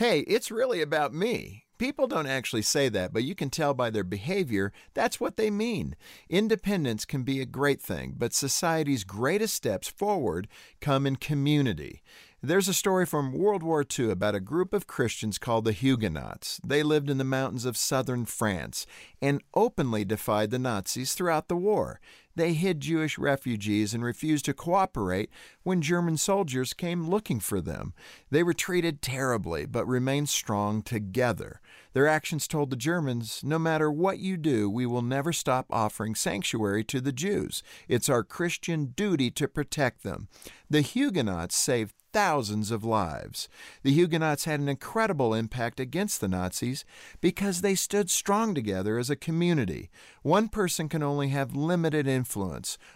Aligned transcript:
Hey, 0.00 0.20
it's 0.20 0.50
really 0.50 0.80
about 0.80 1.12
me. 1.12 1.66
People 1.76 2.06
don't 2.06 2.26
actually 2.26 2.62
say 2.62 2.88
that, 2.88 3.12
but 3.12 3.22
you 3.22 3.34
can 3.34 3.50
tell 3.50 3.74
by 3.74 3.90
their 3.90 4.02
behavior 4.02 4.72
that's 4.94 5.20
what 5.20 5.36
they 5.36 5.50
mean. 5.50 5.94
Independence 6.30 7.04
can 7.04 7.22
be 7.22 7.38
a 7.42 7.44
great 7.44 7.82
thing, 7.82 8.14
but 8.16 8.32
society's 8.32 9.04
greatest 9.04 9.52
steps 9.52 9.88
forward 9.88 10.48
come 10.80 11.06
in 11.06 11.16
community. 11.16 12.00
There's 12.42 12.68
a 12.68 12.72
story 12.72 13.04
from 13.04 13.34
World 13.34 13.62
War 13.62 13.84
II 13.84 14.10
about 14.10 14.34
a 14.34 14.40
group 14.40 14.72
of 14.72 14.86
Christians 14.86 15.36
called 15.36 15.66
the 15.66 15.72
Huguenots. 15.72 16.58
They 16.64 16.82
lived 16.82 17.10
in 17.10 17.18
the 17.18 17.24
mountains 17.24 17.66
of 17.66 17.76
southern 17.76 18.24
France 18.24 18.86
and 19.20 19.42
openly 19.52 20.06
defied 20.06 20.50
the 20.50 20.58
Nazis 20.58 21.12
throughout 21.12 21.48
the 21.48 21.56
war. 21.56 22.00
They 22.40 22.54
hid 22.54 22.80
Jewish 22.80 23.18
refugees 23.18 23.92
and 23.92 24.02
refused 24.02 24.46
to 24.46 24.54
cooperate 24.54 25.28
when 25.62 25.82
German 25.82 26.16
soldiers 26.16 26.72
came 26.72 27.10
looking 27.10 27.38
for 27.38 27.60
them. 27.60 27.92
They 28.30 28.42
were 28.42 28.54
treated 28.54 29.02
terribly, 29.02 29.66
but 29.66 29.86
remained 29.86 30.30
strong 30.30 30.80
together. 30.80 31.60
Their 31.92 32.08
actions 32.08 32.48
told 32.48 32.70
the 32.70 32.76
Germans 32.76 33.42
no 33.44 33.58
matter 33.58 33.92
what 33.92 34.20
you 34.20 34.38
do, 34.38 34.70
we 34.70 34.86
will 34.86 35.02
never 35.02 35.34
stop 35.34 35.66
offering 35.68 36.14
sanctuary 36.14 36.82
to 36.84 37.02
the 37.02 37.12
Jews. 37.12 37.62
It's 37.88 38.08
our 38.08 38.24
Christian 38.24 38.94
duty 38.96 39.30
to 39.32 39.46
protect 39.46 40.02
them. 40.02 40.28
The 40.70 40.80
Huguenots 40.80 41.54
saved 41.54 41.94
thousands 42.12 42.70
of 42.70 42.84
lives. 42.84 43.48
The 43.82 43.92
Huguenots 43.92 44.44
had 44.44 44.60
an 44.60 44.68
incredible 44.68 45.34
impact 45.34 45.80
against 45.80 46.20
the 46.20 46.28
Nazis 46.28 46.84
because 47.20 47.60
they 47.60 47.74
stood 47.74 48.10
strong 48.10 48.54
together 48.54 48.98
as 48.98 49.10
a 49.10 49.16
community. 49.16 49.90
One 50.22 50.48
person 50.48 50.88
can 50.88 51.02
only 51.02 51.28
have 51.28 51.54
limited 51.54 52.06
influence. 52.06 52.29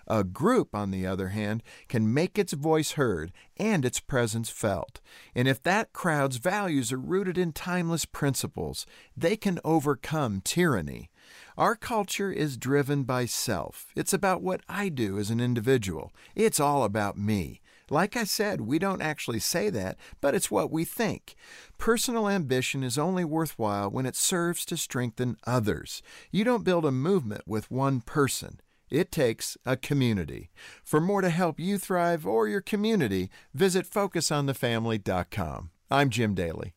A 0.07 0.25
group, 0.25 0.75
on 0.75 0.91
the 0.91 1.07
other 1.07 1.29
hand, 1.29 1.63
can 1.89 2.13
make 2.13 2.39
its 2.39 2.53
voice 2.53 2.93
heard 2.93 3.33
and 3.57 3.85
its 3.85 4.01
presence 4.01 4.51
felt. 4.51 5.01
And 5.35 5.49
if 5.49 5.63
that 5.63 5.93
crowd's 5.93 6.37
values 6.37 6.93
are 6.93 6.99
rooted 6.99 7.39
in 7.39 7.53
timeless 7.53 8.05
principles, 8.05 8.87
they 9.17 9.37
can 9.37 9.61
overcome 9.65 10.41
tyranny. 10.45 11.11
Our 11.57 11.77
culture 11.77 12.31
is 12.31 12.57
driven 12.57 13.05
by 13.05 13.27
self. 13.27 13.87
It's 13.95 14.13
about 14.13 14.43
what 14.43 14.61
I 14.69 14.89
do 14.89 15.19
as 15.19 15.31
an 15.31 15.41
individual. 15.41 16.13
It's 16.35 16.61
all 16.61 16.85
about 16.85 17.17
me. 17.17 17.61
Like 17.91 18.17
I 18.17 18.25
said, 18.25 18.63
we 18.63 18.79
don't 18.79 19.03
actually 19.03 19.41
say 19.41 19.69
that, 19.71 19.99
but 20.21 20.35
it's 20.35 20.51
what 20.51 20.71
we 20.71 20.85
think. 20.85 21.35
Personal 21.77 22.29
ambition 22.29 22.83
is 22.83 22.97
only 22.97 23.25
worthwhile 23.25 23.91
when 23.91 24.07
it 24.07 24.17
serves 24.17 24.65
to 24.67 24.77
strengthen 24.77 25.37
others. 25.47 26.03
You 26.31 26.45
don't 26.45 26.65
build 26.65 26.87
a 26.87 26.93
movement 26.93 27.43
with 27.47 27.71
one 27.71 28.01
person. 28.01 28.61
It 28.91 29.11
takes 29.11 29.57
a 29.65 29.77
community. 29.77 30.51
For 30.83 31.01
more 31.01 31.21
to 31.21 31.31
help 31.31 31.59
you 31.59 31.79
thrive 31.79 32.27
or 32.27 32.49
your 32.49 32.61
community, 32.61 33.31
visit 33.53 33.89
FocusOnTheFamily.com. 33.89 35.71
I'm 35.91 36.11
Jim 36.11 36.35
Daly. 36.35 36.75